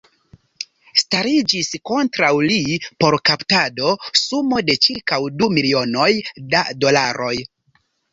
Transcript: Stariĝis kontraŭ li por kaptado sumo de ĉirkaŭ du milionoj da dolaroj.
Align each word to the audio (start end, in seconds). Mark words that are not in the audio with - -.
Stariĝis 0.99 1.67
kontraŭ 1.89 2.31
li 2.51 2.57
por 3.03 3.17
kaptado 3.31 3.91
sumo 4.21 4.63
de 4.71 4.77
ĉirkaŭ 4.87 5.21
du 5.43 5.51
milionoj 5.59 6.09
da 6.55 6.63
dolaroj. 6.87 7.35